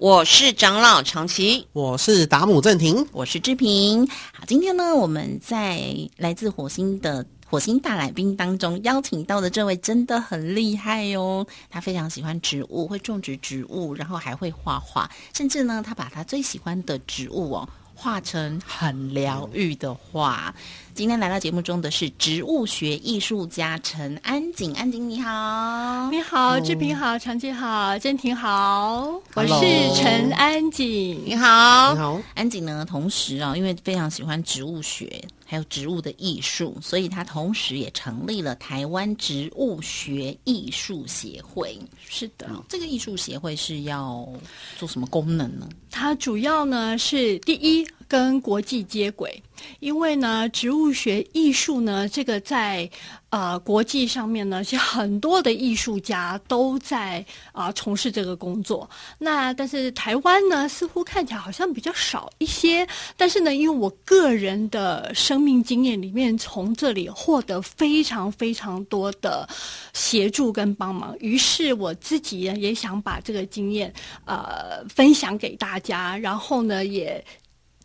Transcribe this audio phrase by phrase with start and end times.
[0.00, 4.06] 我是长老长崎，我是达姆正廷，我是志平。
[4.32, 17.68] 好，今天呢，我们在来自火星的火星大来宾当中邀请到的这位真的很厉害哦，他非常喜欢植物，会种植植物，然后还会画画，甚至呢，他把他最喜欢的植物哦
[18.00, 20.54] 画成很疗愈的话。
[20.94, 31.22] 今天来到节目中的是植物学艺术家陈安景，安景你好，你好，志平好，长姐好，真婷好，我是陈安景。
[31.24, 41.78] 你好你，好，安景呢，同时啊，因为非常喜欢植物学，还有植物的艺术，所以他同时也成立了台湾植物学艺术协会。
[42.08, 44.28] 是的，这个艺术协会是要
[44.76, 45.68] 做什么功能呢？
[45.92, 49.40] 它主要呢是第一跟国际接轨，
[49.80, 52.88] 因为呢植物学艺术呢这个在
[53.28, 58.88] 呃国际上面呢，其实很多的艺术家都在啊、从事这个工作。
[59.18, 69.46] 那但是台湾呢似乎看起来好像比较少一些，但是呢，因为我个人的生命经验里面，从这里获得非常非常多的
[69.92, 73.92] 协助跟帮忙，于是我自己也想把这个经验
[74.24, 77.22] 呃分享给大家，然后呢也。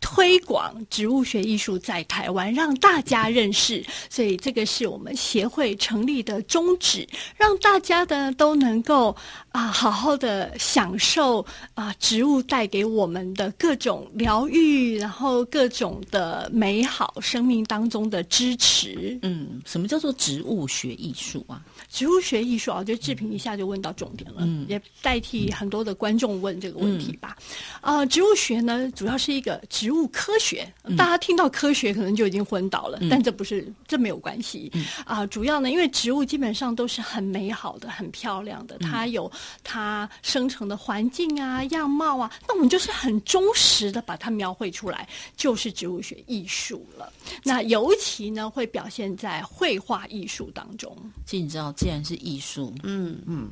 [0.04, 9.16] 推广植物学艺术在台湾，让大家认识，所以这个是我们协会成立的宗旨，让大家呢都能够
[9.50, 19.18] 啊好好的享受啊植物带给我们的各种疗愈，然后各种的美好，生命当中的支持。
[19.22, 21.62] 嗯，什么叫做植物学艺术啊？
[21.90, 27.36] 植物学艺术啊，我觉得志平一下就问到重点了，也代替很多的观众问这个问题吧。
[27.80, 34.70] 啊、植物学呢，主要是一个植物科学，大家听到科学可能就已经昏倒了，但这不是，这没有关系
[35.04, 39.30] 啊、主要呢，因为植物基本上都是很美好的、很漂亮的，它有
[39.62, 47.12] 它生成的环境啊、样貌啊，那我们就是很忠实的把它描绘出来，就是植物学艺术了。
[47.42, 50.96] 那尤其呢，会表现在绘画艺术当中。
[51.26, 53.48] 其实你知道，既然是艺术，嗯嗯，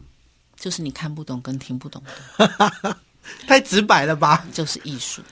[0.59, 2.03] 就是你看不懂跟听不懂
[2.39, 2.97] 的，
[3.47, 4.47] 太直白了吧？
[4.53, 5.23] 就是艺术。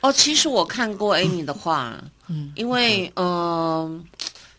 [0.00, 1.96] 哦，其实我看过 Amy 的画，
[2.28, 4.00] 嗯，因为嗯、呃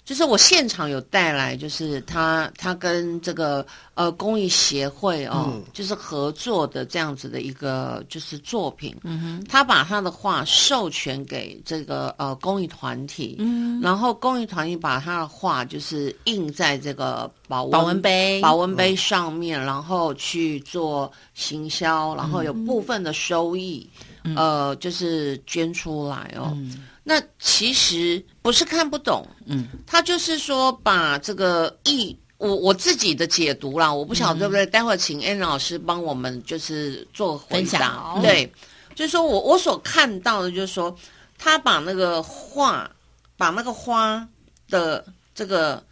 [0.03, 18.41] 就是我现场有带来，就是他他跟这个呃公益协会哦，就是合作的这样子的一个就是作品，嗯哼，他把他的画授权给这个呃公益团体，嗯，然后公益团体把他的画就是印在这个保温保温杯。
[18.41, 23.87] 保温杯上面，然后去做行销，然后有部分的收益。
[24.35, 26.57] 呃，就是捐出来哦。
[27.03, 38.19] 那其实不是看不懂，嗯，他就是说把这个意，我我自己的解读啦，我不晓得对不对，待会儿请 N 老师帮我们就是做回答。
[38.21, 38.51] 对，
[38.93, 40.95] 就是说我我所看到的，就是说
[41.39, 42.89] 他把那个画，
[43.35, 44.27] 把那个花
[44.69, 45.03] 的
[45.33, 45.83] 这个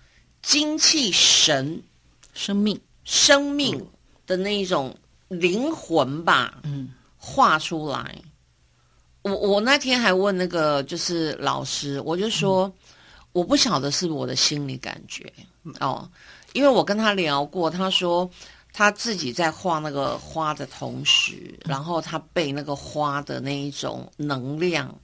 [0.43, 1.81] 精气神、
[2.33, 3.83] 生命，生命
[4.27, 4.95] 的那一种
[5.27, 8.15] 灵魂吧，嗯，画出来。
[9.21, 12.73] 我我那天还问那个就是老师，我就说、
[13.33, 15.31] 我不晓得是我的心理感觉
[15.81, 16.09] 哦，
[16.53, 18.27] 因为我跟他聊过，他说
[18.71, 24.95] 他自己在画那个花的同时，然后他被那个花的那一种能量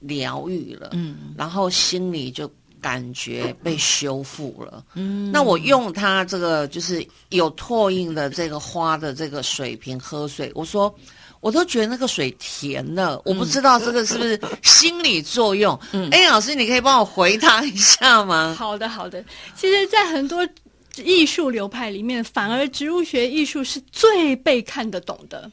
[0.00, 4.82] 疗愈了，嗯然后心里就感觉被修复了。
[4.94, 10.92] 嗯，那我用它这个就是有拓印的这个花的这个水瓶喝水，我说
[11.42, 15.78] 我都觉得那个水甜了，我不知道这个是不是心理作用。
[15.90, 18.54] 嗯，哎，老师，你可以帮我回答一下吗？
[18.56, 19.22] 好的，好的。
[19.56, 20.48] 其实，在很多
[20.98, 25.50] 艺术流派里面，反而植物学艺术是最被看得懂的，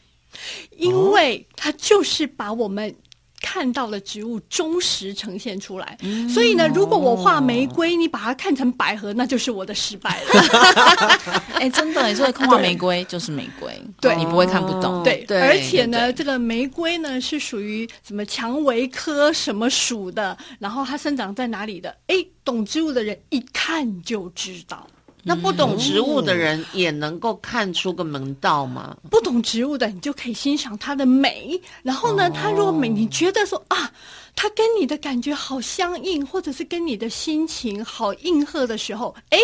[0.77, 2.95] 因为它就是把我们。
[3.41, 5.97] 看到的植物忠实呈现出来，
[6.33, 11.41] 所以呢，如果我画玫瑰，你把它看成百合，那就是我的失败了。
[11.55, 21.95] 哎，真的，所以画玫瑰就是玫瑰，对你不会看不懂，对，对而且呢，对对这个玫瑰呢是属于什么蔷薇科什么属的，然后它生长在哪里的？
[22.07, 24.85] 哎，懂植物的人一看就知道。
[25.29, 28.97] 那不懂植物的人也能够看出个门道吗？
[29.11, 31.61] 不懂植物的，你就可以欣赏它的美。
[31.83, 33.93] 然后呢，它如果美，你觉得说啊，
[34.35, 39.37] 它跟你的感觉好相应，或者是跟你的心情好应和的时候，哎，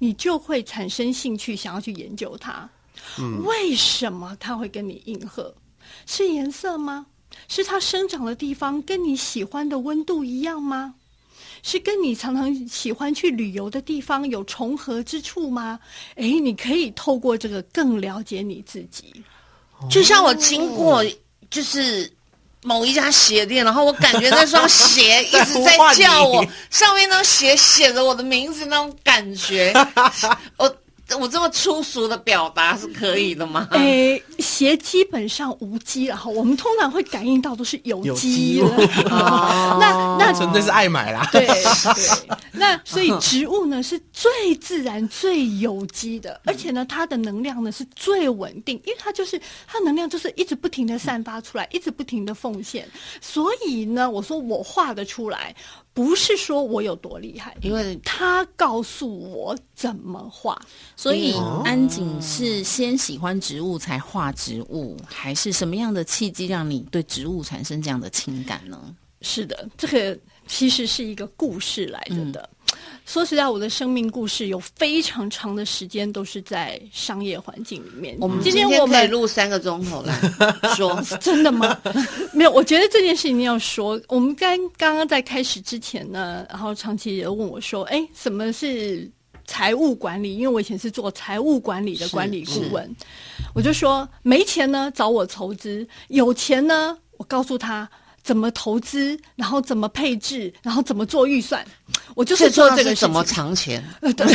[0.00, 2.68] 你就会产生兴趣，想要去研究它。
[3.44, 5.54] 为什么它会跟你应和？
[6.04, 7.06] 是颜色吗？
[7.46, 10.94] 是它生长的地方跟你喜欢的温度一样吗？
[11.68, 15.78] 是跟你常常喜欢去旅游的地方有重合之处吗？
[16.14, 19.12] 诶，你可以透过这个更了解你自己。
[19.90, 21.04] 就像我经过
[21.50, 22.10] 就是
[22.62, 29.72] 某一家鞋店，然后我感觉那双鞋一直在叫我， 上面那双鞋写着我的名字那种感觉，
[30.56, 30.76] 我。
[31.16, 33.68] 我这么粗俗的表达是可以的吗？
[33.70, 38.68] 诶，鞋基本上无机了哈，我们通常会感应到都是有机了。
[39.80, 41.28] 那那纯粹是爱买啦。
[41.32, 41.64] 对对，
[42.52, 52.88] 那所以植物呢是最自然、最有机的，而且呢它的能量呢是最稳定，因为它就是它能量就是一直不停的散发出来，一直不停的奉献。
[53.20, 55.54] 所以呢，我说我画得出来。
[55.92, 60.60] 不是说我有多厉害，因为他告诉我怎么画。
[60.94, 68.94] 所以安井是先喜欢植物才画植物，还是什么样的契机让你对植物产生这样的情感呢？
[69.20, 72.48] 是的，这个其实是一个故事来着的。
[73.08, 78.14] 说实在，我的生命故事有非常长的时间都是在商业环境里面。
[78.20, 80.14] 我们今天我们录三个钟头来
[80.76, 81.74] 说，真的吗？
[82.34, 83.98] 没有，我觉得这件事一定要说。
[84.08, 89.10] 我们刚刚刚在开始之前呢，然后长期也问我说：“哎，什么是
[89.46, 92.94] 财务管理？”因为我以前是做财务管理的管理顾问，
[93.54, 97.88] 我就说没钱呢找我筹资，有钱呢我告诉他。
[98.22, 101.66] 怎么投资，然后怎么配置，然后怎么做预算，
[102.14, 103.82] 我就是做这个怎么藏钱。
[104.16, 104.26] 对，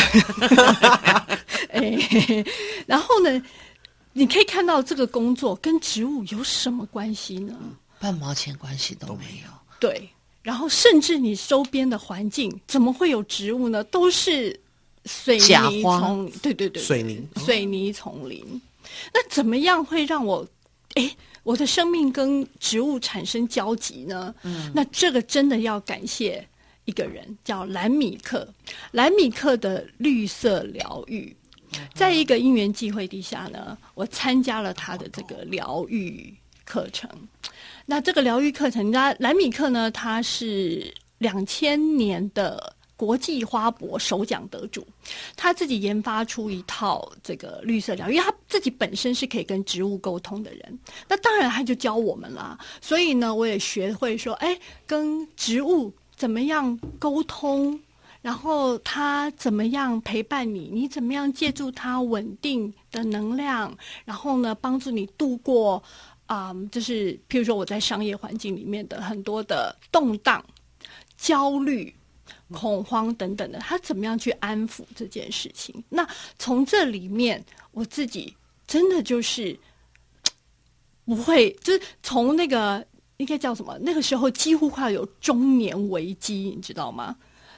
[1.70, 2.46] 哎，
[2.88, 3.42] 然后呢，
[4.14, 7.56] 你可以看到这个工作跟植物有什么关系呢？
[8.00, 9.52] 半毛钱关系都没有。
[9.80, 10.10] 对，
[10.42, 13.84] 然后甚至你周边的环境怎么会有植物呢？
[13.86, 14.60] 都是
[15.06, 18.62] 水泥丛，对对对，水泥水泥丛林。
[19.14, 20.48] 那怎么样会让我
[20.96, 21.16] 哎？
[21.44, 24.34] 我的生命跟植物产生交集呢？
[24.44, 26.48] 嗯，那这个真的要感谢
[26.86, 28.48] 一个人，叫兰米克。
[28.92, 31.36] 兰米克的绿色疗愈，
[31.94, 36.34] 在一个因缘际会底下呢，我参加了他的这个疗愈
[36.66, 37.10] 课程。
[37.86, 42.76] 那这个疗愈课程，那兰米克呢，他是两千年的。
[42.96, 44.86] 国际花博首奖得主，
[45.36, 52.58] 他自己研发出一套这个绿色疗，因为他自己本身是可以跟植物沟通的人，那当然他就教我们了。
[52.82, 57.78] 所以呢，我也学会说，哎，跟植物怎么样沟通，
[58.22, 63.76] 然后他怎么样陪伴你，你怎么样借助它稳定的能量，
[64.06, 65.82] 然后呢，帮助你度过
[66.28, 70.42] 啊，就是譬如说我在商业环境里面的很多的动荡、
[71.18, 71.94] 焦虑。
[72.52, 75.84] 恐慌等等的，他怎么样去安抚这件事情？
[75.90, 78.36] 那从这里面，我自己
[78.68, 79.58] 真的就是
[81.06, 82.86] 不会，就是从那个
[83.18, 83.78] 应该叫什么？
[83.82, 87.16] 那个时候几乎快要有中年危机，你知道吗？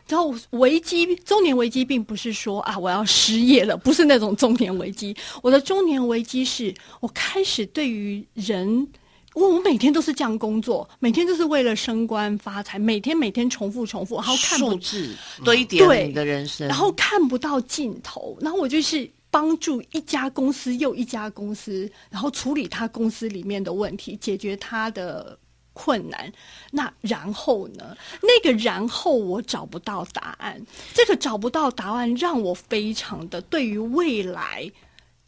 [0.08, 5.16] 然后危机，中年危机并不是说啊我要失业了，不是那种中年危机。
[5.42, 8.88] 我的中年危机是我开始对于人。
[9.36, 18.38] 我我每天都是这样工作，每天就是为了升官发财，每天每天重复重复，然后看数字堆叠你的人生，然后看不到尽头。
[18.40, 25.38] 然后我就是帮助一家公司又一家公司，然后处理他公司里面的问题，解决他的
[25.74, 26.32] 困难。
[26.72, 27.96] 那然后呢？
[28.22, 34.72] 那个然后我找不到答案，这个找不到答案让我非常的对于未来。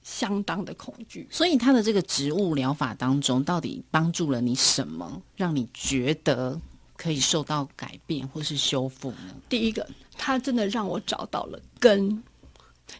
[0.07, 6.57] 相当的恐惧，所以他的这个植物疗法当中，到底帮助了你什么，让你觉得
[6.95, 9.35] 可以受到改变或是修复呢？
[9.49, 9.85] 第一个，
[10.17, 12.23] 他真的让我找到了根。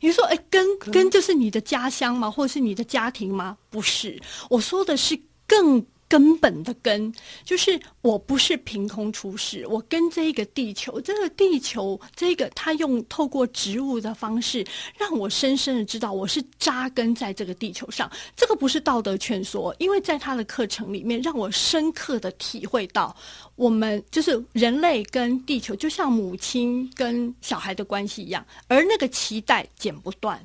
[0.02, 2.30] 你说，哎，根根就是你的家乡吗？
[2.30, 3.58] 或者是你的家庭吗？
[3.70, 5.18] 不是，我说的是
[5.48, 5.86] 更。
[6.08, 14.66] 根本的根就是我不是凭空出世，我跟这个地球，这个地球，这个他用透过植物的方式，
[14.98, 18.10] 让我深深的知道我是扎根在这个地球上。
[18.36, 23.16] 这个不是道德劝说，因为在他的课程里面，让我深刻的体会到，
[23.56, 30.42] 我们就是人类跟地球，就像母亲跟小孩的关系一样，而那个脐带剪不断。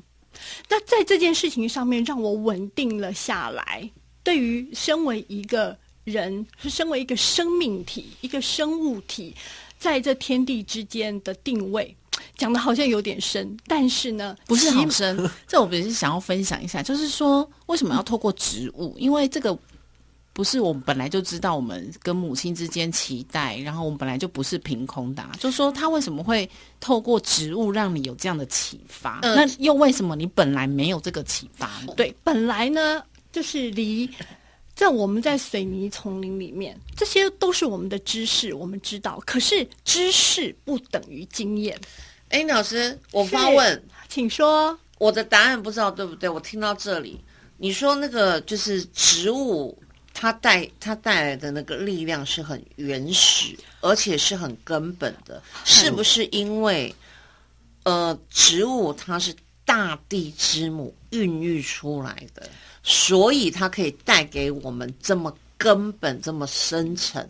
[0.69, 3.90] 那在这件事情上面，让我稳定了下来。
[4.25, 9.35] 对于身为一个人，是身为一个生命体、一个生物体，
[9.79, 11.95] 在这天地之间的定位，
[12.37, 15.31] 讲的好像有点深，但是呢，不是很深。
[15.47, 18.95] 这我也是想要分享一下，就是说为什么要透过植物？
[18.99, 19.57] 因为这个
[20.33, 25.23] 不是我们本来就知道，我们跟母亲之间期待，然后我们本来就不是凭空的。
[25.38, 26.49] 就说他为什么会
[26.81, 29.21] 透过植物让你有这样的启发？
[29.23, 31.93] 那又为什么你本来没有这个启发呢？
[31.97, 33.02] 对，本来呢。
[33.33, 34.09] 就是离
[34.75, 39.21] 在我们在水泥丛林里面，这些都是我们的知识，我们知道。
[39.27, 41.79] 可是知识不等于经验。
[42.29, 44.79] 哎，老师，我发问，请说。
[44.99, 46.29] 我的答案不知道对不对？
[46.29, 47.21] 我听到这里，
[47.57, 49.77] 你说那个就是植物，
[50.15, 56.95] 它带它带来的那个力量是很原始，而且是很根本的，是不是因为
[57.83, 62.49] 呃，植物它是大地之母孕育出来的，
[62.83, 67.28] 所以它可以带给我们这么根本、这么深沉。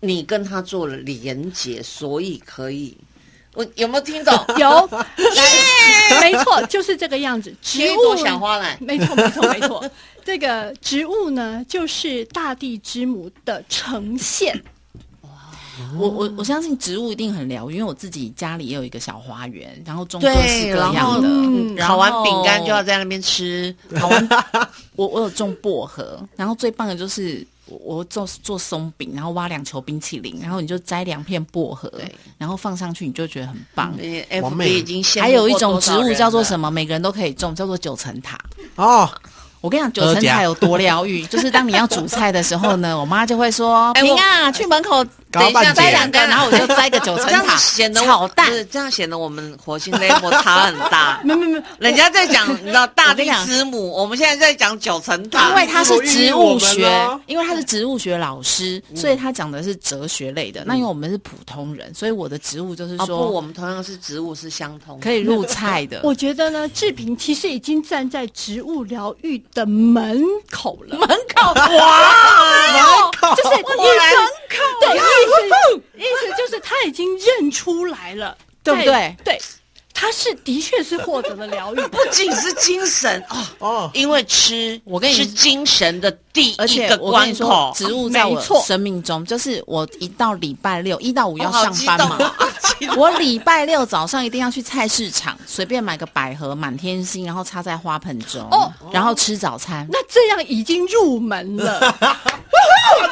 [0.00, 2.96] 你跟他做了连接，所以可以。
[3.54, 4.34] 我有没有听懂？
[4.58, 7.54] 有， 来， 没错，就是这个样子。
[7.62, 9.90] 植物小花来，没错，没错，没错。
[10.24, 14.60] 这个植物呢，就是大地之母的呈现。
[15.98, 21.28] 我我我相信植物一定很疗愈，因为我自己家里也有一个小花园，然后种各式对，各然后样的。
[21.28, 23.74] 嗯烤完饼干就要在那边吃。
[23.96, 24.28] 烤完，
[24.94, 33.96] 我我有种薄荷，然后最棒的就是我我做做松饼，然后挖两球冰淇淋，然后你就摘两片薄荷对，然后放上去，你就觉得很棒。
[33.96, 36.70] 对完 FB 美已经还有一种植物叫做什么？
[36.70, 38.38] 每个人都可以种，叫做九层塔。
[38.76, 39.10] 哦，
[39.60, 48.52] 我跟你讲，九层塔有多疗愈，就是当你要煮菜的时候呢，我妈就会说：“哎我平啊，去门口搞半截摘两个，然后我就摘个九层 这样塔显得我炒蛋不。
[48.52, 51.20] 是这样显得我们火星 level 差很大。
[51.24, 56.86] 没没没，人家在讲，你知道大地之母，我们现在在讲九层塔，因为他是植物学，
[57.26, 60.62] 因为他是植物学老师，所以他讲的是哲学类的。
[60.66, 65.02] 那因为我们是普通人，所以我的植物就是说我们同样是植物是相通的。
[65.02, 66.00] 可以入菜的。
[66.04, 70.98] 我觉得呢，志平其实已经站在植物疗愈的门口了。
[70.98, 73.74] 门口哇，就是意果
[74.80, 79.16] 对，意思意思就是他已经认出来了，对不对？
[79.24, 79.40] 对，
[80.02, 81.76] 他是的确是获得了疗愈。
[81.86, 87.72] 不仅是精神 哦，哦，因为吃，我跟你是精神的第而且一个我跟你说关口，。
[87.76, 92.50] 植物在我生命中，就是我一到礼拜六一到五要上班嘛，哦
[92.98, 98.72] 我礼拜六早上一定要去菜市场，随便买个百合、满天星，然后插在花盆中，哦。
[98.90, 99.86] 然后吃早餐。
[99.88, 101.80] 那这样已经入门了，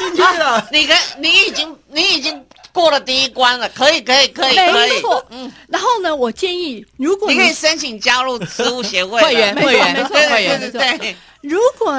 [0.00, 5.24] 进去了，你跟你已经你已经过了第一关了，可以可以可以，没错。
[5.30, 11.94] 嗯，然后呢，我建议，如果你可以申请加入植物协会会员了会员没错会员对对对，如果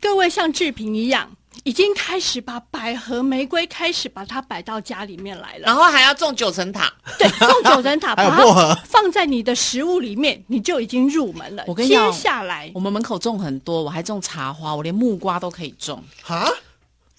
[0.00, 1.30] 各位像志平一样，
[1.64, 11.62] 已经开始把百合、玫瑰开始把它摆到家里面来了，然后还要种九层塔，对，种九层塔， 把它放在你的食物里面，你就已经入门了。
[11.64, 16.02] 接我跟你讲下来我们门口种很多，我还种茶花，我连木瓜都可以种。
[16.22, 16.50] 哈，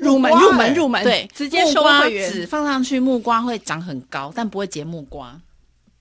[0.02, 2.46] 入门，入门，欸入门，对，直接收会员籽。
[2.48, 5.40] 放上去，木瓜会长很高，但不会结木瓜。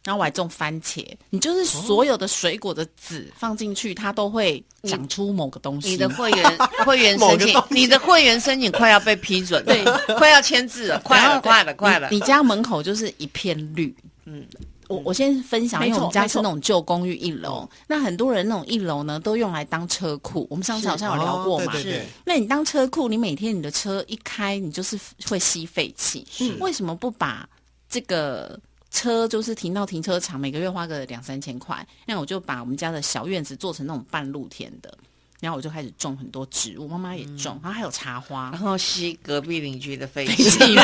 [0.02, 5.90] 然后我还种番茄，你就是所有的水果的籽放进去，它都会长出某个东西。
[5.90, 9.85] 你的会员 会员申请你的会员申请快要被批准了，对，
[10.16, 12.16] 快要签字了，快了，快了，快了你。
[12.16, 13.95] 你家门口就是一片绿。
[14.25, 14.42] 嗯，
[14.91, 20.47] 我我先分享，因为我们家是那种旧公寓一楼，那很多人那种一楼呢都用来当车库。
[20.51, 26.27] 我们上次好像有聊过嘛，哦对对对那你当车库，你每天你的车一开，你就是会吸废气。
[26.59, 27.49] 为什么不把
[27.89, 28.59] 这个
[28.91, 31.87] 车就是停到停车场，每个月花个两三千块？
[32.05, 34.93] 那我就把我们家的小院子做成那种半露天的，
[35.39, 38.59] 然后我就开始种很多植物，妈妈也种，然后还有茶花然。
[38.61, 40.75] 后吸隔壁邻居的废气气，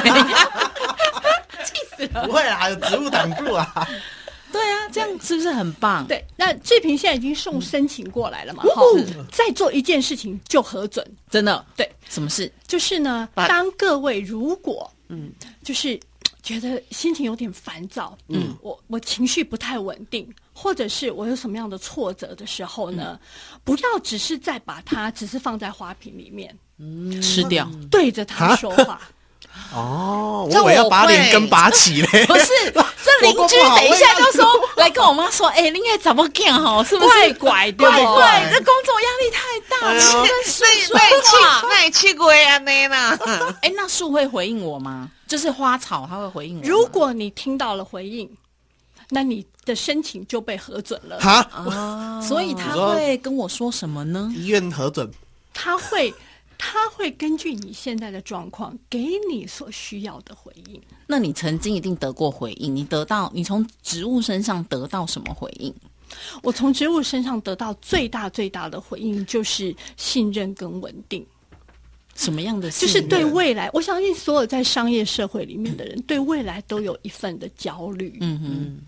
[2.26, 3.88] 不会啊，有植物挡住啊。
[4.52, 6.06] 对啊，这样是不是很棒？
[6.06, 8.62] 对，那志平现在已经送申请过来了嘛？
[8.62, 11.04] 哈、嗯再做一件事情就核准。
[11.28, 12.50] 真的，对，什么事？
[12.66, 15.30] 就是呢，把当各位如果嗯，
[15.62, 15.98] 就是
[16.42, 23.18] 觉得心情有点烦躁，嗯，我我情绪不太稳定，或者是我有什么样的挫折的时候呢，
[23.62, 26.56] 不要只是再把它只是放在花瓶里面，
[27.20, 27.68] 吃掉？
[27.90, 29.02] 对着它说话。
[29.74, 32.24] 哦，这我要把我会脸根拔起嘞。
[32.26, 34.46] 不是，这 邻居等一下就说
[34.76, 36.82] 来跟我妈说，哎、你应该怎么干哈？
[36.84, 37.34] 是不是？
[37.34, 37.90] 怪怪
[38.50, 43.18] 这工作压力太大了，哎呦跟那树说那你话气，那你气鬼啊那啦，
[43.62, 45.10] 哎、那树会回应我吗？
[45.26, 46.62] 就是花草，它会回应我。
[46.62, 48.30] 如果你听到了回应，
[49.10, 51.18] 那你的申请就被核准了。
[51.20, 54.32] 哈，所以他会跟我说什么呢？
[54.36, 55.10] 医院核准，
[55.52, 56.14] 他会，
[56.58, 60.80] 他会根据你现在的状况，给你所需要的回应。
[61.06, 65.74] 那你曾经一定得过回应，你得到你从植物身上得到什么回应？
[66.42, 71.26] 我从植物身上得到最大最大的回应，就是信任跟稳定，
[72.14, 73.68] 什么样的就是对未来。
[73.72, 78.16] 我相信所有在商业社会里面的人，对未来都有一份的焦虑。
[78.20, 78.78] 嗯嗯，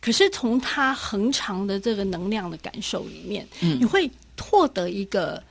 [0.00, 5.42] 可是从他恒长的这个能量的感受里面，嗯你会获得一个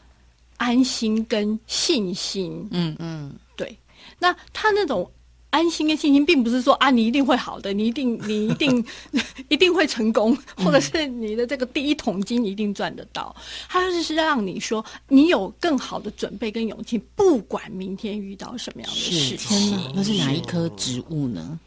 [0.57, 2.67] 安心跟信心。
[2.72, 3.77] 嗯嗯，对，
[4.19, 5.10] 那他那种
[5.50, 8.86] 安心跟信心，并不是说啊，你一定会好的，你一定 你一定
[9.50, 13.36] 一定会成功，或者是你的这个第一桶金一定赚得到。
[13.67, 19.91] 他就是让你说，你有更好的准备跟勇气，不管明天遇到什么样的事情。
[19.93, 21.60] 那是哪一棵植物呢？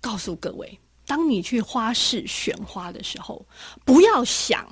[0.00, 3.44] 告诉各位，当你去花市选花的时候，
[3.84, 4.66] 不要想，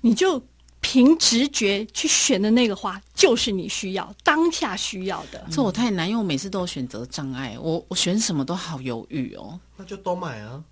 [0.00, 0.42] 你就。
[0.82, 5.42] 凭直觉去选的那个花，就是你需要当下需要的。
[5.50, 9.58] 这我太难，因为我每次都有选择障碍，我我选什么都好犹豫哦。
[9.78, 10.62] 那就都买啊。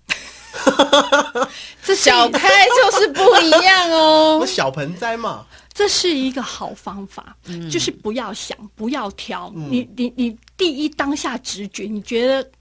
[1.81, 4.43] 这小开就是不一样哦。
[4.45, 7.35] 小盆栽嘛，这是一个好方法，
[7.71, 12.51] 就是不要想，不要挑，你你你第一当下直觉，你觉得。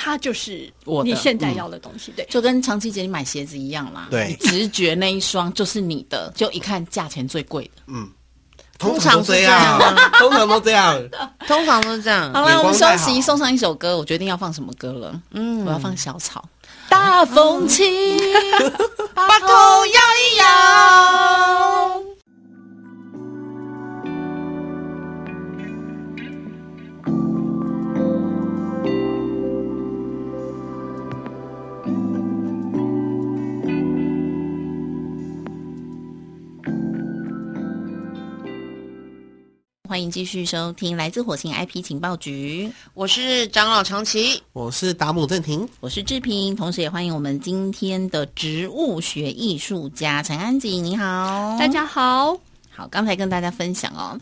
[0.00, 4.06] 它就是我你现在要的东西，对，就跟长期姐你买鞋子一样啦。
[4.12, 7.82] 对，直觉那一双就是你的，就一看价钱最贵的。
[7.88, 8.08] 嗯，
[8.78, 9.80] 通常这样，
[10.12, 10.96] 通常都这样，
[11.48, 12.32] 通常都这样。
[12.32, 15.20] 好了，我们休息，送上一首歌，我决定要放什么歌了。
[15.32, 16.48] 嗯，我要放小草，
[16.88, 18.16] 大风起，
[19.16, 20.97] 把头摇一摇。
[40.10, 52.38] 继续收听来自火星 IP 情报局，我是长老长崎，我是达姆正廷，我是志平，同时也欢迎我们今天的植物学艺术家陈安吉，你好，大家好，
[52.70, 54.18] 好，刚才跟大家分享哦，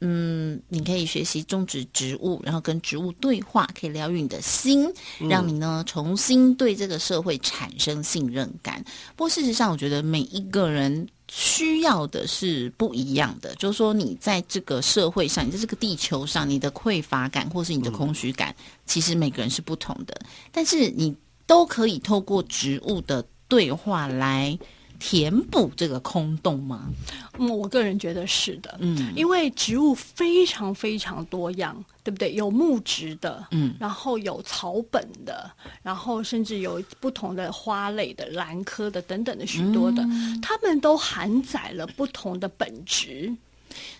[0.00, 4.92] 嗯，你可以学习种植植物，然后跟植物对话，可以疗愈你的心，
[5.28, 8.84] 让你呢重新对这个社会产生信任感。
[9.14, 11.06] 不过事实上，我觉得每一个人。
[11.30, 18.54] 需要的是不一样的，就是说，你在这个社会上，你在这个地球上，你的匮乏感或是你的空虚感，
[18.86, 20.18] 其实每个人是不同的，
[20.50, 21.14] 但是你
[21.46, 24.58] 都可以透过植物的对话来。
[24.98, 26.88] 填补这个空洞吗？
[27.38, 28.76] 嗯，我个人觉得是的。
[28.80, 32.34] 嗯，因为植物非常非常多样，对不对？
[32.34, 35.50] 有木质的，嗯，然后有草本的，
[35.82, 40.02] 然后甚至有不同的花类的、兰科的等等的许多的，
[40.42, 43.32] 它们都含载了不同的本质。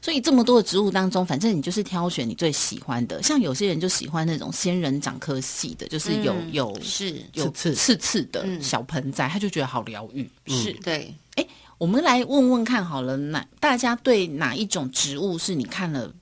[0.00, 3.22] 所以这么多的植物当中，反正你就是挑选你最喜欢的。
[3.22, 10.28] 像有些人就喜欢那种仙人掌科系的，就是有有是有刺刺刺的小盆栽，他就觉得好疗愈。
[10.46, 11.14] 是对。
[11.37, 11.46] 哎，
[11.78, 16.12] 我们来问问看好了，哪大家对哪一种植物是你看了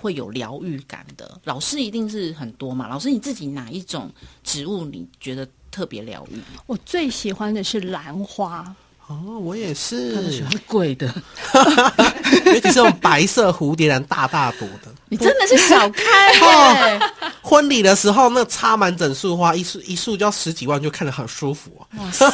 [0.00, 1.40] 会有疗愈感的？
[1.44, 2.88] 老师一定是很多嘛。
[2.88, 4.10] 老师你自己哪一种
[4.42, 6.40] 植物你觉得特别疗愈？
[6.66, 8.74] 我最喜欢的是兰花。
[9.06, 11.06] 哦，我也是，喜欢贵的，
[12.46, 14.92] 尤其是用白色蝴蝶兰，大大朵的。
[15.10, 16.32] 你真的是小开
[17.42, 21.84] 婚礼的时候，那插满整束花，一束一束就要十几万，就看着很舒服啊！
[21.98, 22.26] 哇塞，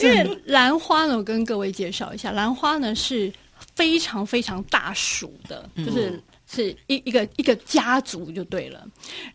[0.00, 3.30] 因为兰花呢，我跟各位介绍一下，兰花呢是
[3.76, 6.18] 非常非常大属的，就是。
[6.52, 8.84] 是一一个一个家族就对了，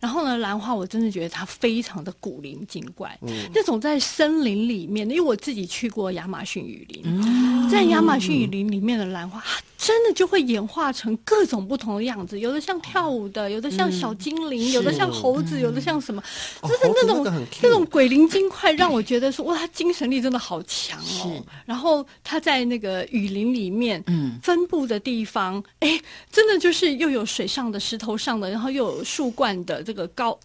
[0.00, 3.18] 然后呢，兰花我真的觉得它非常的古灵精怪，
[3.54, 9.42] 那种在森林里面，因为我自己去过亚马逊雨林，在亚马逊雨林里面的兰花。
[9.78, 16.22] 真的就会演化成各种不同的样子，有的像跳舞的，有的像小精灵，有的像猴子，有的像什么，
[16.62, 21.44] 就是那种那种鬼灵精怪，让我觉得说哇，他精神力真的好强哦。
[21.64, 26.00] 然后他在那个雨林里面，嗯，分布的地方，哎，
[26.32, 30.38] 真的就是又有水上的、石头上的，然后又有树冠的，这个高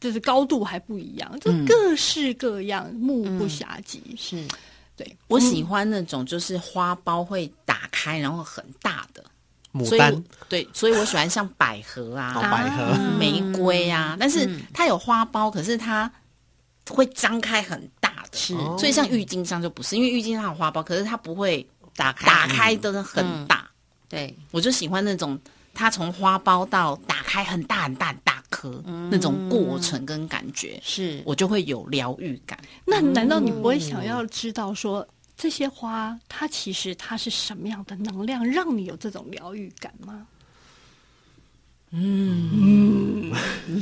[0.00, 4.00] 就是高度还不一样，就各式各样，目不暇接。
[4.16, 4.42] 是。
[4.98, 9.24] 对，我喜欢那种就是花苞会打开，然后很大的。
[9.72, 10.24] 牡丹。
[10.48, 16.10] 对，所以我喜欢像百合啊、百合、玫瑰啊，但是它有花苞，可是它
[16.90, 18.36] 会张开很大的。
[18.36, 23.70] 是，所以像郁金香就不是，因为郁金香有花苞，可是它不会打开，打开的很大。
[24.08, 25.38] 对，我就喜欢那种
[25.74, 32.58] 它从花苞到打开很大很大很大颗那种过程跟感觉，是我就会有疗愈感。
[32.84, 35.06] 那难道你不会想要知道说
[35.36, 40.26] 这些花它其实它是什么样的能量，让你有这种疗愈感吗？
[41.90, 43.32] 嗯，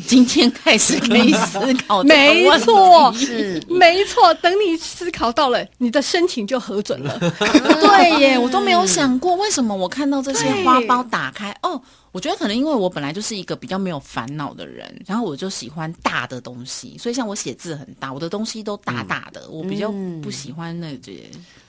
[0.07, 4.33] 今天开始可以思考， 没错，是没错。
[4.35, 7.19] 等你思考到了，你的申请就核准了。
[7.41, 11.81] 对耶，我都没有想过，为什么我看到这些花苞打开 哦。
[12.13, 19.93] 我觉得可能因为我本来就是一个比较没有烦恼的人，然后我就喜欢大的东西，所以像我写字很大，我的东西都大大的，我比较
[20.23, 21.25] 不喜欢那些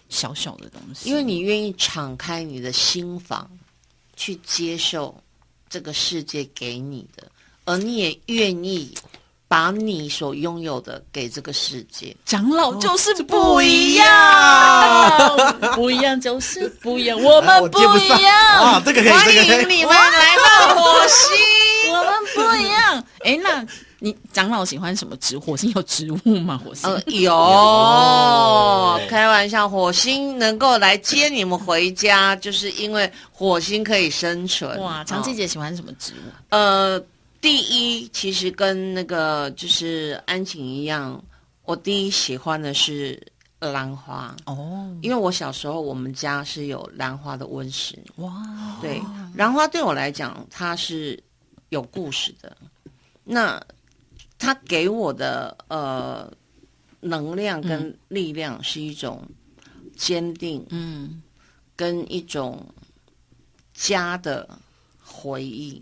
[0.08, 1.10] 小小的东西。
[1.10, 3.50] 因为你愿意敞开你的心房，
[4.16, 5.14] 去接受
[5.70, 7.24] 这个世界给你的，
[7.66, 8.94] 而你也愿意
[9.48, 12.16] 把你所拥有的给这个世界。
[12.26, 15.38] 长老就是这不不一一样，
[15.76, 19.64] 不一样就是 不一样，我啊们不一样啊，，这个可以，欢这个可以。
[19.64, 21.28] 迎你们来到火星。
[21.90, 23.04] 我们不一样。
[23.24, 23.66] 哎，那
[24.00, 25.38] 你长老喜欢什么植？
[25.40, 26.58] 火星有植物吗？
[26.64, 34.80] 火星呃， 有开玩笑，火星能够来接你们回家，就是因为火星可以生存。
[34.82, 36.32] 哇，长期哦姐喜欢什么植物？
[36.50, 37.00] 呃，
[37.42, 41.20] 第一，其实跟那个就是安晴一样，
[41.64, 43.20] 我第一喜欢的是
[43.60, 47.98] 兰花，哦，因为我小时候我们家是有兰花的温室。
[48.18, 48.32] 哇，
[48.80, 49.02] 对，
[49.36, 51.20] 兰花对我来讲，它是
[51.70, 52.56] 有故事的。
[53.30, 53.62] 那
[54.40, 56.32] 它给我的呃
[57.00, 59.24] 能量跟力量是一种
[59.96, 61.22] 坚定，嗯，
[61.76, 62.66] 跟一种
[63.74, 64.48] 家的
[65.04, 65.82] 回忆。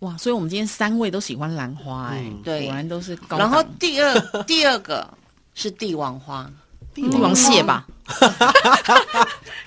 [0.00, 2.42] 哇，所以我们今天三位都喜欢兰花，哎、嗯。
[2.42, 2.66] 对。
[2.66, 3.38] 果然都是高。
[3.38, 5.08] 然后第二 第二个
[5.54, 6.50] 是帝王花，
[6.92, 7.86] 帝王蟹吧，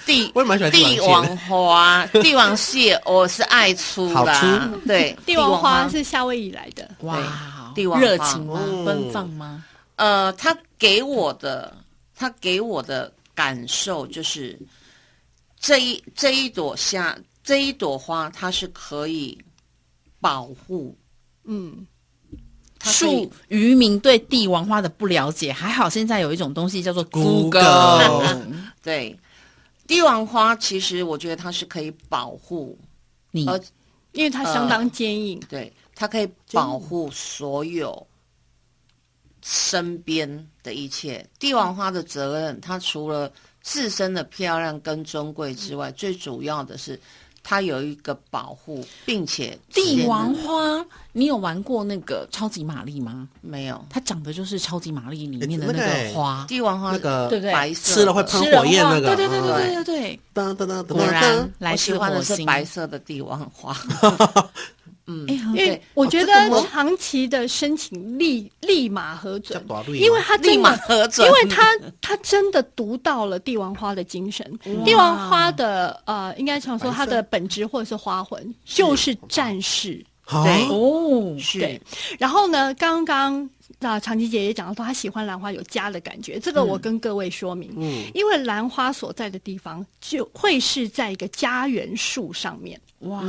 [0.06, 7.18] 帝 我也蛮喜欢帝帝王花，帝王蟹我是爱出好啦出，对， 帝王花是夏威夷来的，哇，
[7.78, 8.62] 帝王花热情吗？
[8.66, 9.64] 嗯奔放吗？
[9.96, 11.78] 呃，他给我的，
[12.16, 14.60] 他给我的感受就是，
[15.60, 19.38] 这一这一朵夏这一朵花，它是可以
[20.20, 20.98] 保护，
[21.46, 21.86] 嗯，
[22.84, 28.44] 树渔民对帝王花的不了解，还好现在有一种东西叫做 Google
[28.84, 29.18] 对。
[29.88, 32.78] 帝王花，其实我觉得它是可以保护，
[33.32, 33.46] 你。
[33.48, 33.60] 呃
[34.14, 38.06] 因为它相当坚硬，对，它可以保护所有
[39.44, 43.32] 身边的一切帝王花的责任它除了
[43.64, 47.00] 自身的漂亮跟尊贵之外最主要的是
[47.42, 53.84] 它有一个保护并且帝王花你有玩过那个超级玛丽吗没有。
[53.90, 56.46] 它长的就是超级玛丽里面的那个花。
[56.48, 57.40] 帝王花那个对？
[57.40, 57.54] 不对？
[57.54, 59.16] 白色吃了会喷火焰那个。
[59.16, 60.20] 对对对对对
[60.84, 63.76] 果然来喜欢的是白色的帝王花。
[65.08, 66.32] 嗯，因为我觉得
[66.64, 69.62] 长期的申请立立马核准
[69.94, 70.76] 因为他立马。
[70.78, 74.46] 核准，因为他他真的读到了帝王花的精神，
[74.86, 80.68] 帝王花的呃，应该常说它的本质或者是花魂就是战士，对。
[80.70, 81.60] 哦，是。
[81.60, 81.82] 对。
[82.20, 88.06] 然后呢，刚刚啊，长吉姐也讲到说，她喜欢兰花有家的感觉，这个我跟各位说明，嗯。
[88.14, 93.24] 因为兰花所在的地方就会是在一个家园树上面，哇，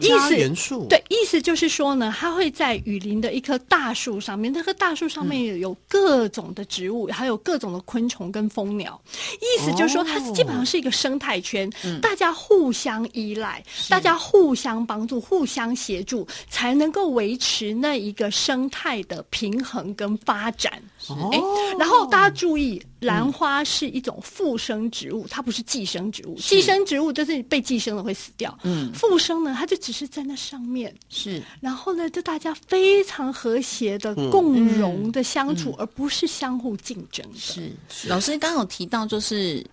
[0.00, 9.00] 意思元素，对，意思就是说呢，它会在雨林的一棵大树上面，那棵大树上面有各种的植物，还有各种的昆虫跟蜂鸟。
[9.40, 20.82] 意思就是说，它基本上是一个生态圈，大家互相依赖，大家互相帮助、互相协助，才能够维持那一个生态的平衡跟发展。
[21.06, 21.30] 哦。
[21.32, 21.40] 哎，
[21.78, 26.34] 然后大家注意，兰花是一种附生植物，它不是寄生植物。
[26.34, 28.92] 寄生植物就是被寄生了会死掉，嗯。
[28.92, 30.94] 附生呢，它就只是在那上面。
[31.08, 31.42] 是。
[31.60, 37.38] 然后呢，就大家非常和谐的共融的相处，而不是相互竞争的。
[37.38, 37.72] 是。
[38.08, 39.64] 老师刚刚有提到就是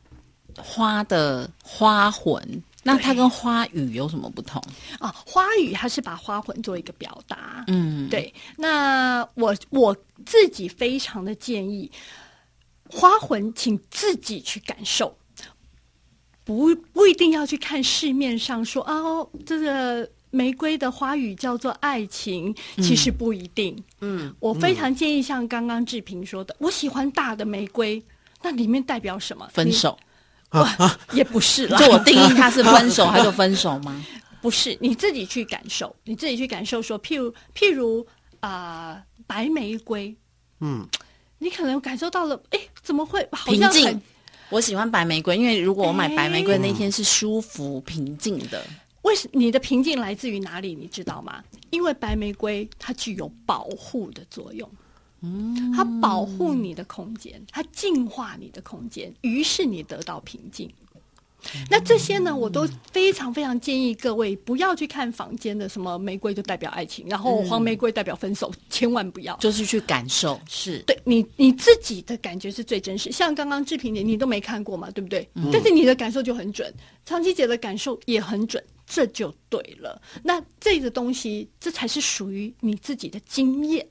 [0.58, 4.62] 花的花魂，那它跟花语有什么不同？
[5.00, 7.64] 啊，花语它是把花魂做一个表达。
[7.68, 11.90] 嗯，对，那我我自己非常的建议，
[12.90, 15.16] 花魂请自己去感受，
[16.50, 23.78] 不不一定要去看市面上说哦，这个玫瑰的花语叫做爱情，其实不一定。
[24.02, 28.04] 嗯，我非常建议像刚刚志平说的，我喜欢大的玫瑰，
[28.42, 29.48] 那里面代表什么？
[29.54, 29.96] 分手。
[30.52, 34.04] 你哇，也不是啦， 就我定义它是分手，它就分手吗？
[34.42, 38.04] 不是你自己去感受，你自己去感受说，譬如譬如
[38.40, 40.16] 啊、呃白玫瑰，
[40.62, 40.84] 嗯，
[41.38, 44.02] 你可能感受到了，哎，怎么会好像很？
[44.50, 48.66] 我喜欢白玫瑰，因为如果我买白玫瑰那天是舒服平静的，
[49.04, 50.74] 为什你的平静来自于哪里？
[50.74, 51.44] 你知道吗？
[51.70, 54.70] 因为白玫瑰它具有保护的作用。
[55.22, 60.72] 嗯，它保护你的空间，它净化你的空间，于是你得到平静。
[61.70, 69.36] 那这些呢，我都非常非常建议各位不要去看房间的什么玫瑰就代表爱情，然后黄玫瑰代表分手，千万不要。
[69.38, 70.40] 就是去感受。
[70.50, 73.12] 是，对你你自己的感觉是最真实。
[73.12, 75.28] 像刚刚志平姐你都没看过嘛，对不对？
[75.52, 76.74] 但是你的感受就很准，
[77.06, 80.02] 长期姐的感受也很准，这就对了。
[80.24, 83.86] 那这个东西，这才是属于你自己的经验。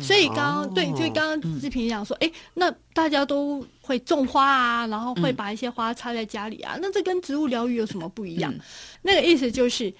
[0.00, 0.72] 所以刚刚、哦。
[0.74, 8.54] 对，就刚刚志平讲说，哎、那大家都会种花啊，然后会把一些花插在家里啊，那这跟植物疗愈有什么不一样？
[9.02, 9.92] 那个意思就是，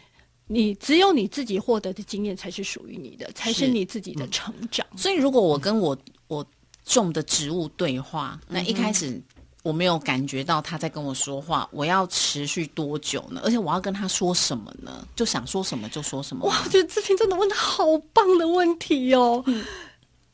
[0.46, 3.68] 你只有你自己获得的经验才是属于你的，才是是。
[3.68, 4.86] 你自己的成长。
[4.96, 5.96] 所以如果我跟我
[6.28, 6.46] 我
[6.84, 9.20] 种的植物对话，那一开始
[9.64, 13.40] 我没有感觉到他在跟我说话，我要持续多久呢？
[13.42, 15.08] 而且我要跟他说什么呢？
[15.16, 16.46] 就想说什么就说什么。
[16.46, 19.42] 哇，我觉得志平真的问的好棒的问题哦。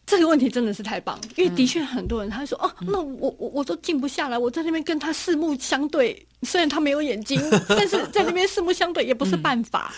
[0.04, 9.94] 这个问题真的是太棒，因为的确很多人他会说哦，那我我我都静不下来，我在那边跟他四目相对，虽然他没有眼睛， 但是在那边四目相对也不是办法。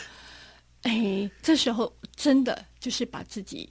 [0.83, 3.67] 哎，这时候真的就是把自己，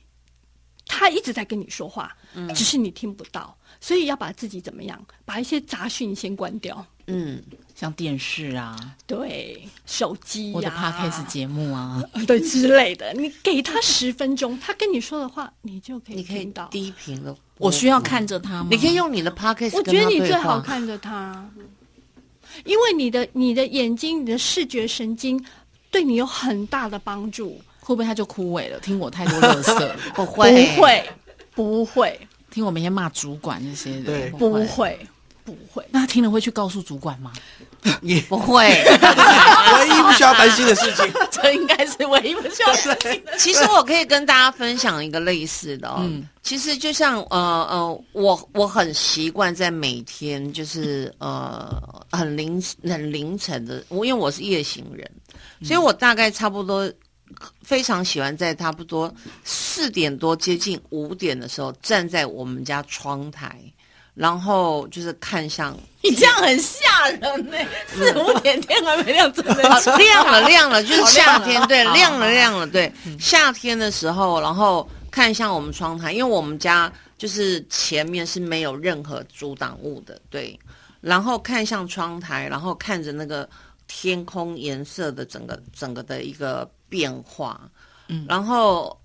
[0.93, 2.13] 他一直在跟你说话，
[2.53, 6.85] 只是你听不到，所以要把自己怎么样，把一些杂讯先关掉。
[7.07, 7.41] 嗯，
[7.73, 8.77] 像电视啊，
[9.07, 16.67] 对，手机呀、我的 podcast 节目啊， 对之类的，你给他十分钟，他跟你说的话，你就可以你可以听到。
[16.67, 18.67] 低频的，我需要看着他吗？
[18.69, 21.49] 你可以用你的 podcast，我觉得你最好看着他，
[22.65, 25.43] 因为你的你的眼睛、你的视觉神经
[25.89, 27.59] 对你有很大的帮助。
[27.81, 28.79] 会不会他就枯萎了？
[28.79, 31.09] 听我太多乐色， 不不会会，
[31.53, 34.97] 不会，听我每天骂主管那些的，对不会，
[35.43, 35.85] 不会。
[35.91, 37.33] 那他听了会去告诉主管吗？
[38.03, 38.67] 也不会。
[39.73, 41.11] 唯一不需要担心的事情。
[41.31, 43.35] 这应该是唯一不需要担心的。
[43.39, 55.09] 其实我可以跟大家分享一个类似的、哦，嗯其实就像呃呃，我我很习惯在每天就是呃很凌很凌晨的，我因为我是夜行人，
[55.63, 56.91] 所以我大概差不多
[57.61, 59.13] 非常喜欢在差不多
[59.43, 63.59] 四点多接近五点的时候站在我们家窗台，
[64.13, 80.59] 然后就是看向 你这样很吓人呢、四五点天还没亮，真的啊，亮了亮了，就是哦夏天，对，亮了亮了亮了，对，夏天的时候，然后看向我们窗台，因为我们家就是前面是没有任何阻挡物的，对，
[81.01, 83.47] 然后看向窗台，然后看着那个
[83.87, 87.71] 天空颜色的整个整个的一个变化，
[88.09, 88.99] 嗯然后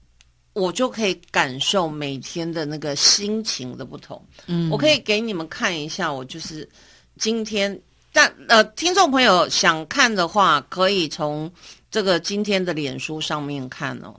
[0.52, 4.20] 我就可以感受每天的那个心情的不同。
[4.48, 6.68] 嗯我可以给你们看一下，我就是
[7.16, 7.80] 今天，
[8.12, 11.48] 但呃，听众朋友想看的话，可以从
[11.88, 14.12] 这个今天的脸书上面看哦。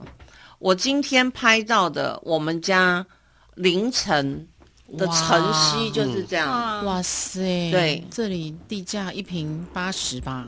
[0.58, 3.06] 我今天拍到的我们家
[3.54, 4.48] 凌晨
[4.96, 8.02] 的晨曦就是这样，啊，哇塞，对。
[8.10, 10.46] 这里地价一平八十吧？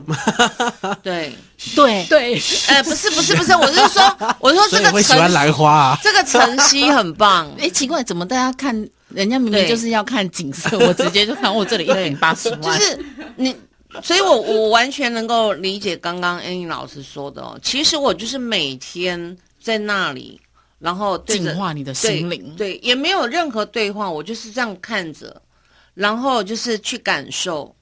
[1.03, 1.33] 对，
[1.76, 5.98] 对，对，呃，不是不是不是，我是说，我是说这个晨会喜欢兰花啊。
[6.03, 8.74] 这个晨曦很棒， 哎，奇怪，怎么大家看
[9.09, 12.98] 人家明明就是要看景色，我直接就看我这里一平八十就，是
[13.37, 13.55] 你，
[14.03, 17.59] 所以我我完全能够理解刚刚 Annie 老师说的哦。
[17.62, 20.40] 其实我就是每天在那里，
[20.81, 22.53] 然后对着净化你的心灵。
[22.57, 25.40] 对，也没有任何对话，我就是这样看着，
[25.95, 27.73] 然后就是去感受，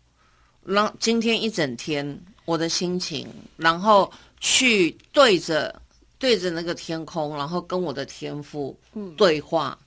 [0.64, 5.74] 然后今天一整天我的心情，然后去对着
[6.18, 8.78] 对着那个天空，然后跟我的天赋
[9.16, 9.78] 对话。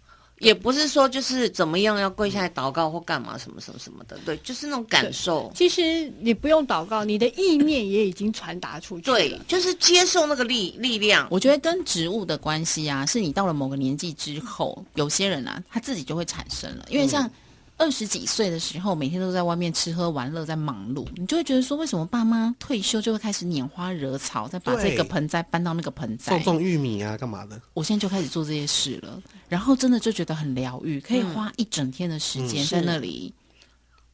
[0.42, 9.18] 也不是说就是怎么样要跪下来祷告或干嘛什么什么什么的，对，就是那种感受，其实你不用祷告，你的意念也已经传达出去了。
[9.18, 11.28] 对，就是接受那个力力量。
[11.30, 16.86] 我觉得跟植物的关系啊，是你到了某个年纪之后，有些人啊，他自己就会产生了。
[16.90, 17.30] 因为像
[17.78, 26.56] 二十几岁的时候，每天都在外面吃喝玩乐，在忙碌，你就会觉得说，为什么爸妈退休就会开始拈花惹草，再把这个盆栽搬到那个盆栽种？
[26.56, 27.60] 种玉米啊，干嘛的？
[27.74, 33.34] 我现在就开始做这些事了，然后真的就觉得很疗愈，可以花一整天的时间嗯在那里。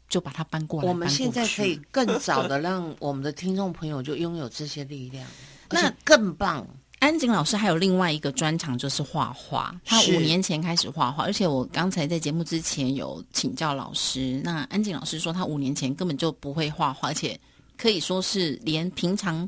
[0.09, 0.87] 就把它搬过来。
[0.87, 5.27] 我们现在可以更早的让我们的听众朋友就拥有这些力量，
[5.69, 6.65] 那更棒。
[6.99, 17.37] 安景老师还有另外一个专长就是画画，他五年前开始画画，而且我刚才在节目之前有请教老师，那安景老师说他五年前根本就不会画画，而且
[17.75, 19.47] 可以说是连平常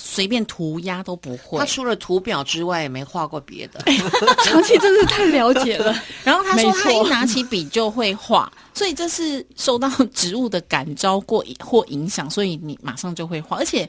[0.00, 1.66] 随便涂鸦都不会他。
[1.66, 3.80] 除了图表之外，也没画过别的。
[4.46, 5.92] 长期真是太了解了。
[6.22, 13.88] 然后他说他一拿起笔就会画， 所以这是受到植物的感召过或影响，所以你马上就会画，而且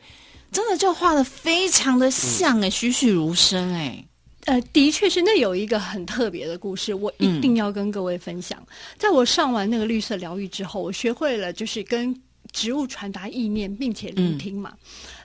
[0.52, 4.04] 真的就画的非常的像哎、栩栩如生哎、
[4.46, 8.58] 呃，的确是，那有一个很特别的故事，我一定要跟各位分享。
[8.98, 12.20] 在我上完那个绿色疗愈之后，我学会了就是跟
[12.52, 14.74] 植物传达意念，并且聆听嘛。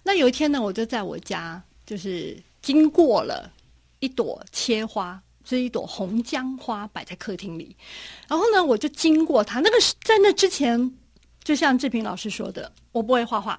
[0.05, 3.51] 那有一天呢，我就在我家，就是经过了
[3.99, 7.75] 一朵切花，是一朵红姜花摆在客厅里，
[8.29, 9.61] 然后呢，我就经过它。
[9.61, 10.95] 那个是在那之前，
[11.43, 13.59] 就像志平老师说的，我不会画画，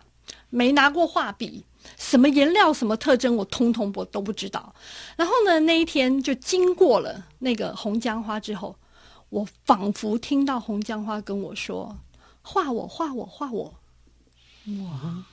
[0.49, 1.65] 没拿过画笔。
[1.99, 4.73] 什么颜料、什么特征，我通通我都不知道。
[5.15, 8.75] 然后呢，那一天就经过了那个红姜花之后，
[9.29, 11.95] 我仿佛听到红姜花跟我说
[12.41, 13.73] ：“画我，画我，画我。”
[14.81, 15.25] 哇！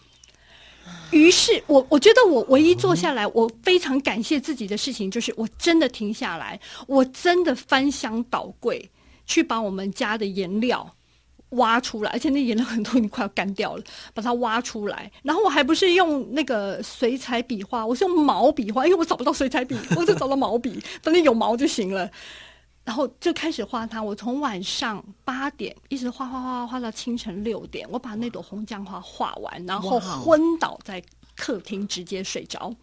[1.11, 8.91] 于是我我觉得我唯一坐下来，我非常感谢自己的事情，就是我真的停下来，我真的翻箱倒柜
[9.27, 10.95] 去把我们家的颜料
[11.51, 15.13] 挖出来，而且那颜料很多已经快要干掉了，把它挖出来。
[15.23, 22.11] 然后我还不是用那个水彩笔画，我是用毛笔画，因为我找不到水彩笔，我就找到毛笔，反正有毛就行了。
[22.85, 31.03] 然后就开始画它，我从晚上八点一直画画画画到清晨六点，我把那朵红姜花画完，然后昏倒在
[31.37, 32.75] 客厅，直接睡着。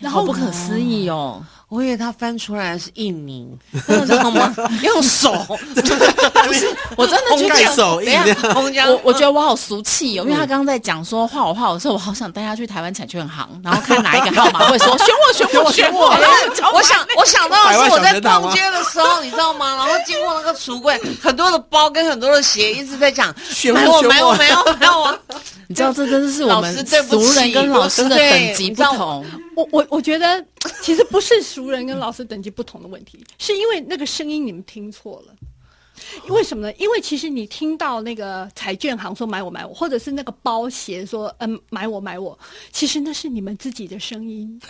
[0.00, 1.42] 然后好不可思议哦！
[1.70, 4.54] 我以为他翻出来是印泥，你知道吗？
[4.84, 7.74] 用手，不 是我真的觉得。
[7.74, 16.10] 手印等一下我我觉得我好俗气哦，因为他刚刚在讲说画我画我的时候，我好想带他去台湾彩券行，然后看哪一个号码会说选我选我选我。
[16.18, 16.36] 然后
[16.76, 19.74] 我想，我想到的是我在逛街的时候，你知道吗？
[19.74, 25.18] 然后经过那个橱柜，很多的包跟很多的鞋一直在讲选我买我选我我买我买我。
[25.66, 29.24] 你知道这真的是我老们师对不起俗人跟老师的等级不同。
[29.56, 30.44] 我我我觉得
[30.82, 35.34] 其实不是熟人跟老师等级不同的问题，是因为那个声音你们听错了。
[36.28, 36.74] 为什么呢？
[36.76, 42.36] 因为其实你听到那个彩券行说买我买我，或者是那个包鞋说嗯买我买我，
[42.72, 44.60] 其实那是你们自己的声音。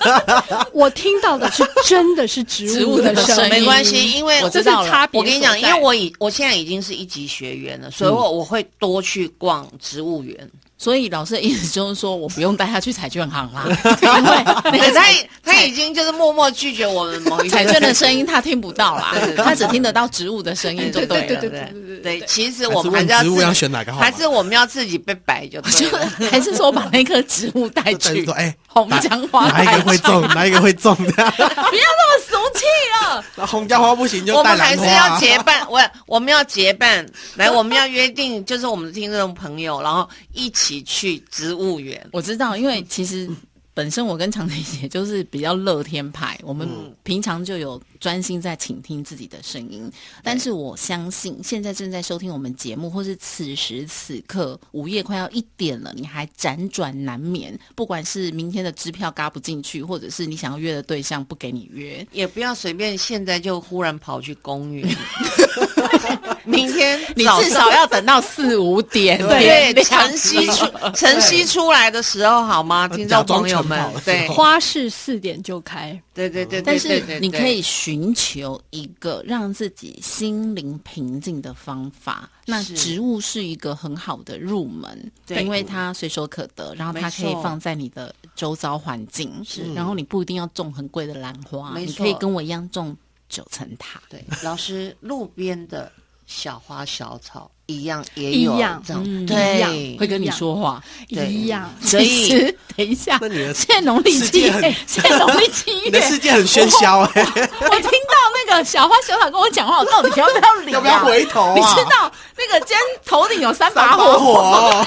[0.72, 5.20] 我听到的是真的是植植物物的声音，没关系，因为我知道了差别。
[5.20, 10.50] 我跟你讲，因为我已我现在已经是一级学员了，所以我我会多去逛植物园。
[10.76, 13.64] 所以老师的意思就是说我不用带他去彩券行啦，
[14.02, 15.04] 因为那对个他
[15.42, 21.26] 他已经就是默默拒绝我们某一彩券的声音他听不到啦他只听得到植物的声音就对对了。
[21.26, 26.06] 对对对对对，其实我们还是要植物要选哪个号还是我们要自己被摆就对就了。
[26.30, 31.12] 还是说把那棵植物带去哎，红哪姜花哪一个会中，哪一个会中的。
[31.12, 32.64] 不要那么俗气
[33.00, 33.24] 了。
[33.36, 35.14] 那红姜花不行就我们还是要。
[35.18, 37.06] 结伴，我我们要结伴
[37.36, 42.08] 来，我们要约定，就是我们的听众朋友，然后一起去植物园。
[42.12, 43.28] 我知道，因为其实
[43.72, 46.68] 本身我跟长腿姐就是比较乐天派，我们
[47.02, 49.90] 平常就有专心在倾听自己的声音。
[50.22, 64.86] 但是我相信，现在正在收听我们节目，或是此时此刻午夜快要一点了，你还辗转难眠，不管是明天的支票嘎不进去，或者是你想要约的对象不给你约，也不要随便现在就忽然跑去公园。
[66.44, 72.86] 明天你至少要等到四五点， 对晨曦出晨曦出来的时候好吗？
[72.86, 74.28] 听众朋友们对。
[74.28, 82.30] 花市四点就开，对对对，但是你可以寻求一个让自己心灵平静的方法。
[82.46, 85.42] 那植物是一个很好的入门，对。
[85.42, 92.96] 因为它随手可得，然后它可以放在你的周遭环境，是，然后你不一定要种很贵的兰花，你可以跟我一样种
[93.28, 94.00] 九层塔。
[94.08, 95.90] 对老师路边的
[96.26, 101.72] 小花小草一样也一有样这样嗯对会跟你说话，对一样。
[101.82, 102.28] 所以
[102.76, 110.74] 等一下，那你的现在农历七月， 现在农历七你的月，世界很喧嚣哎，我听到那个小花小草跟我讲话，我到底要不要理、啊？
[110.76, 111.54] 要不要回头啊？
[111.56, 114.70] 你知道那个今天头顶有三把火，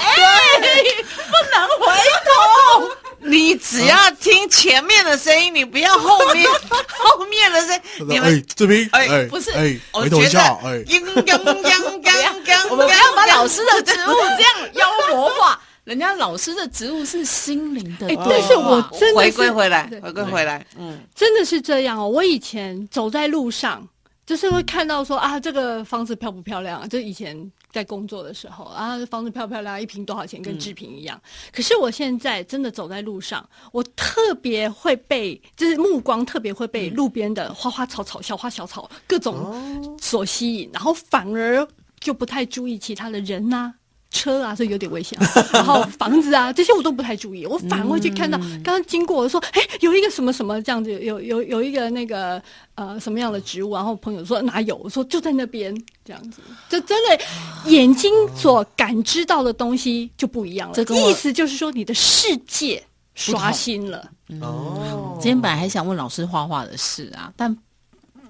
[1.16, 1.86] 不能回
[2.24, 2.90] 头。
[3.20, 6.48] 你只要听前面的声音，你不要后面
[6.88, 8.06] 后面的声音。
[8.08, 10.82] 你们哎，这边哎哎，不是哎，我回头一觉得下，哎，
[11.26, 18.26] 刚刚刚刚刚， 我们不要把老师的植物这样妖魔化， 人家老师的植物是心灵的哎对话。
[18.30, 22.08] 但是我真的回归回来，回归回来，嗯，真的是这样哦！
[22.08, 23.86] 我以前走在路上，
[24.26, 26.86] 就是会看到说啊，这个房子漂不漂亮啊？
[26.86, 29.80] 就以前在工作的时候啊，房子漂不漂亮？
[29.80, 30.40] 一瓶多少钱？
[30.40, 31.20] 跟制品一样。
[31.52, 41.66] 可是我现在真的走在路上，我特别会被，就是目光特别会被路边的花花草草、小花小草各种所吸引，然后反而
[42.00, 43.74] 就不太注意其他的人呐、
[44.10, 45.26] 车啊，所以有点危险、啊。
[45.52, 52.42] 然后房子啊，这些我都不太注意，我反而会去看到刚刚经过，我说，哎，有一个什么什么这样子，有有有一个那个
[52.74, 57.24] 呃什么样的植物，然后朋友说哪有，我说就在那边这样子，就真的
[57.70, 60.74] 眼睛所感知到的东西就不一样了。
[60.74, 62.82] 这意思就是说，你的世界
[63.14, 64.10] 刷新了。
[64.40, 67.56] 哦，今天本来还想问老师画画的事啊，但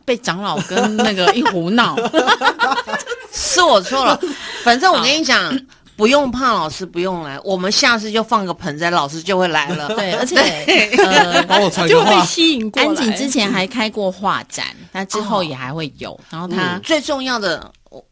[0.09, 1.95] 被长老跟那个一胡闹。
[3.31, 4.19] 是我错了。
[4.65, 5.55] 反正我跟你讲，
[5.97, 9.87] 不用怕老师不用来，我们下次就放个盆栽，老师就会来了。
[9.89, 10.37] 对， 而且
[10.97, 12.89] 呃，帮我传就会被，吸引过来。
[12.89, 16.19] 安井之前还开过画展，那之后也还会有。
[16.31, 18.03] 然后他嗯，最重要的，我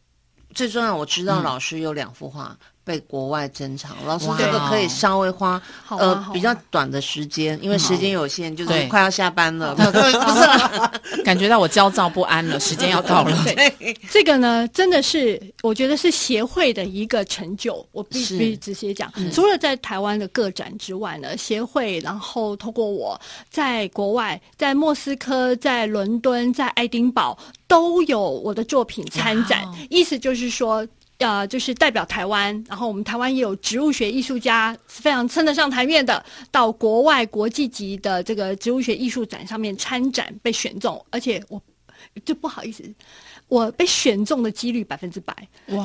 [0.55, 2.55] 最重要，我知道老师有两幅画，
[2.87, 3.97] 被国外珍藏。
[4.07, 13.37] 老师，这个可以稍微花呃比较短的时间，因为时间有限，就是快要下班了， 不是，感觉到我焦躁不安了，时间要到了。
[13.43, 17.84] 对，这个呢，真的是我觉得是协会的一个成就。
[17.91, 23.20] 我必须直接讲，除了在台湾的个展之外呢，协会然后透过我
[23.51, 30.87] 在国外，在莫斯科、在伦敦、在爱丁堡都有我的作品参展意思就是说。
[31.19, 41.61] 呃，就是代表台湾，然后我们台湾也有植物学艺术家非常称得上台面的，到国外国际级的这个植物学艺术展上面参展被选中，而且我
[42.25, 42.85] 就不好意思，
[43.49, 45.35] 我被选中的几率百分之百，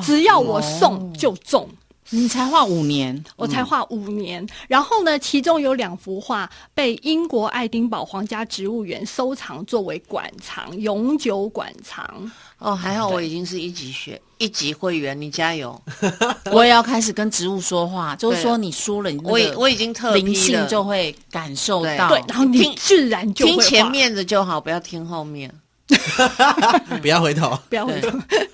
[0.02, 1.68] 只要我送就中。
[2.10, 12.30] 你才画五年，我才画五年，然后呢，其中有两幅画被英国爱丁堡皇家植物园收藏作为馆藏，永久馆藏。
[12.62, 15.80] 哦，还好我已经是一级学一级会员，你加油！
[16.52, 22.08] 我也要开始跟植物说话，就是说你输了，你那个我已我已经特批灵性就会感受到。
[22.08, 25.52] 对，然后你听自然就听前，面的就好，不要听后面。
[27.02, 27.58] 不要回头。
[27.68, 28.08] 不要回头。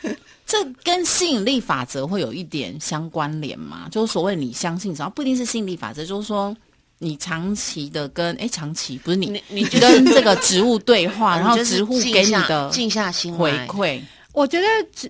[0.47, 3.87] 这跟吸引力法则会有一点相关联嘛？
[3.91, 6.57] 就是所谓你相信什么，不一定是吸引力法则，就是说
[6.99, 14.01] 你长期的跟哎长期不是你你你就是跟这个植物对话，然后植物给你的静下心回馈，
[14.33, 14.67] 我觉得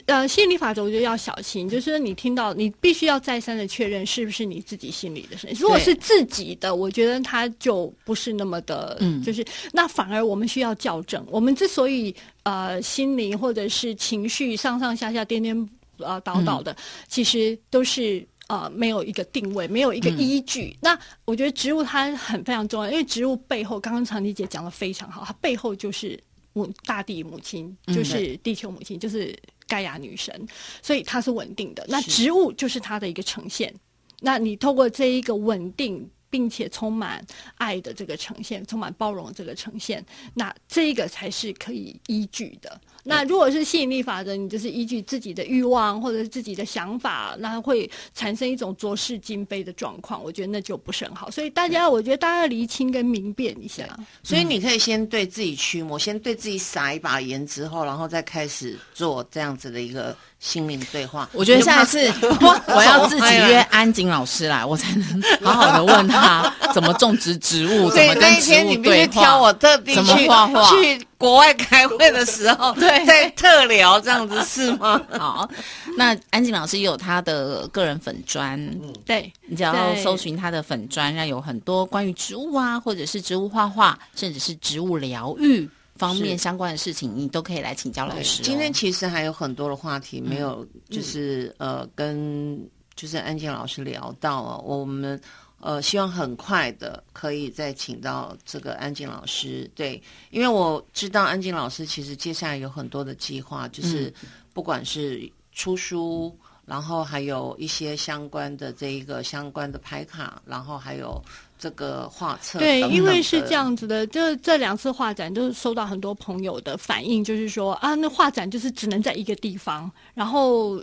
[0.07, 5.57] 呃，吸引力法则我觉得要小心，就是你听到你必须要再三的确认是不是你自己心里的声音。
[5.59, 11.25] 如果是自己的，我觉得它就不是那么的，嗯就是那反而我们需要校正。
[11.31, 15.69] 我们之所以呃心灵或者是情绪上上下下颠颠
[15.99, 16.77] 呃倒倒的，
[17.09, 18.27] 其实都是。
[18.49, 20.75] 呃，没有一个定位，没有一个依据。
[20.81, 26.19] 那我觉得植物它很非常重要，因为植物背后，刚刚长笛姐讲的非常好，它背后就是
[26.55, 29.37] 母大地母亲，就是地球母亲，就是
[29.67, 30.35] 盖亚女神，
[30.83, 31.85] 所以它是稳定的。
[31.89, 33.73] 那植物就是它的一个呈现。
[34.21, 37.25] 那你透过这一个稳定并且充满
[37.57, 42.81] 爱的这个呈现，充满包容的这个呈现，那这个才是可以依据的。
[43.05, 50.23] 那如果是吸引力法则，你就是依据自己的欲望或者是自己的想法，那会产生一种浊世金杯的状况。
[50.23, 51.31] 我觉得那就不是很好。
[51.31, 53.85] 所以大家，我觉得大家要厘清跟明辨一下。
[54.23, 61.29] 所以你可以先对自己驱魔，先对自己撒一把盐之后，然后再开始做这样子的一个心灵对话。
[61.33, 62.13] 我觉得下一次
[62.69, 69.53] 我要自己约 安景老师来，我才能好好的问他怎么种植植物， 怎对那么跟植一天你必须物对挑我话。
[69.55, 73.05] 特地去画画去国外开会的时候， 对。
[73.05, 75.03] 在特聊这样子是吗？
[75.19, 75.49] 好，
[75.97, 78.59] 那安静老师也有他的个人粉砖，
[79.05, 92.59] 对，你只要搜寻他的粉砖，那有很多关于植物啊，或者是植物画画，甚至是植物疗愈方面相关的事情，你都可以来请教老师哦、今天其实还有很多的话题没有，就是、呃，跟
[92.95, 95.21] 就是安静老师聊到啊，我们
[95.61, 104.13] 呃希望很快的可以再请到这个安静老师，对，因为我知道安静老师其实接下来有很多的计划，就是
[104.53, 106.37] 不管是出书。
[106.69, 111.19] 然后还有一些相关的这一个相关的牌卡，然后还有
[111.59, 120.79] 这个画册对，因为是这样子的，这这两次画展都是收到很多朋友的反应，就是说啊，那画展就是只能在一个地方，然后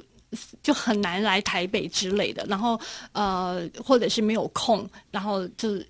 [0.61, 2.79] 就很难来台北之类的，然后
[3.13, 5.81] 呃，或者是没有空，然后就。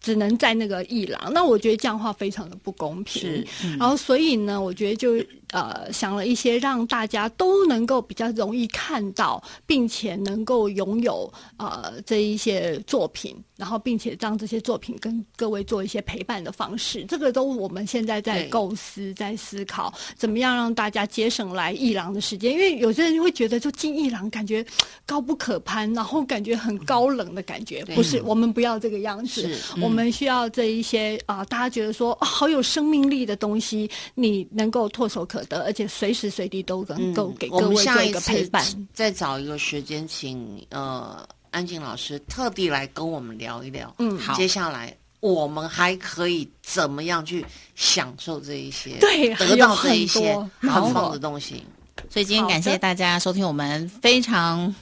[0.00, 3.44] 只能在那个伊朗，那我觉得这样的话非常的不公平。
[3.44, 5.16] 是然后所以呢，我觉得就
[5.52, 24.64] 呃想了一些让大家都能够比较容易看到，并且能够拥有呃这一些作品，然后并且让这些作品跟各位做一些陪伴的方式，这个都我们现在在构思，在思考怎么样让大家节省来艺廊的时间，因为有些人会觉得就进艺廊感觉
[25.04, 38.64] 高不可攀，然后感觉很高冷的感觉，不是我们不要这个样子是，我们需要这一些啊、大家觉得说、哦好有生命力的东西，你能够唾手可得，而且随时随地都能够给嗯我们各位做一下一个陪伴。
[38.92, 43.94] 再找一个时间，请呃安静老师特地来跟我们聊一聊。
[43.98, 48.98] 嗯好接下来我们还可以怎么样去享受这一些？
[49.00, 51.64] 对得到这一些有很多很没错棒的东西。
[52.08, 54.72] 所以今天感谢大家收听我们非常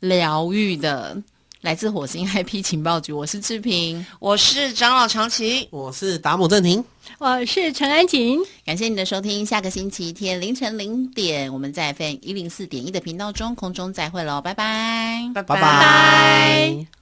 [0.00, 1.16] 疗愈的
[1.68, 6.82] 来自火星 IP 情报局，我是志平，我是长老长崎，我是达姆正廷，
[7.18, 8.40] 我是陈安锦。
[8.64, 14.54] 感谢你的收听，下个星期天凌晨零点，我们在 FM 一零四点一的频道中空中再会喽，拜。
[14.54, 15.30] 拜。
[15.34, 15.42] 拜。
[15.42, 16.97] 拜拜